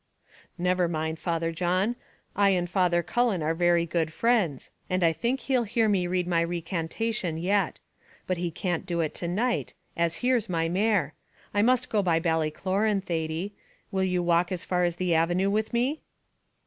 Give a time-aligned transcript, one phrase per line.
[0.57, 1.95] "Never mind, Father John;
[2.35, 6.25] I and Father Cullen are very good friends, and I think he'll hear me read
[6.27, 7.79] my recantation yet;
[8.25, 11.13] but he can't do it to night, as here's my mare.
[11.53, 13.53] I must go by Ballycloran, Thady;
[13.91, 16.01] will you walk as far as the avenue with me?"